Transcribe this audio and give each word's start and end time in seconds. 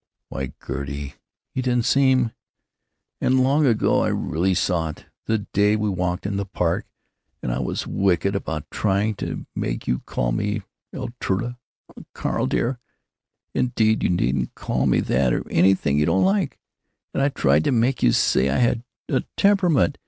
"Why, 0.29 0.51
Gertie, 0.65 1.13
you 1.53 1.61
didn't 1.61 1.85
seem——" 1.85 2.31
"——and 3.19 3.43
long 3.43 3.67
ago 3.67 3.99
I 4.01 4.07
really 4.07 4.55
saw 4.55 4.89
it, 4.89 5.05
the 5.27 5.45
day 5.53 5.75
we 5.75 5.89
walked 5.89 6.25
in 6.25 6.37
the 6.37 6.45
Park 6.47 6.87
and 7.43 7.51
I 7.51 7.59
was 7.59 7.85
wicked 7.85 8.35
about 8.35 8.71
trying 8.71 9.13
to 9.17 9.45
make 9.53 9.87
you 9.87 9.99
call 10.07 10.31
me 10.31 10.63
'Eltruda'—oh, 10.91 12.05
Carl 12.15 12.47
dear, 12.47 12.79
indeed 13.53 14.01
you 14.01 14.09
needn't 14.09 14.55
call 14.55 14.87
me 14.87 15.01
that 15.01 15.33
or 15.33 15.47
anything 15.51 15.99
you 15.99 16.07
don't 16.07 16.25
like—and 16.25 17.21
I 17.21 17.29
tried 17.29 17.63
to 17.65 17.71
make 17.71 18.01
you 18.01 18.11
say 18.11 18.49
I 18.49 18.57
had 18.57 18.83
a 19.07 19.21
temperament. 19.37 19.99